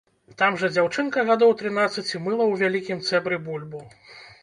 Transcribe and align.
Там 0.41 0.55
жа 0.61 0.69
дзяўчынка 0.75 1.27
гадоў 1.29 1.53
трынаццаці 1.61 2.25
мыла 2.25 2.43
ў 2.51 2.65
вялікім 2.65 3.07
цэбры 3.11 3.43
бульбу. 3.49 3.89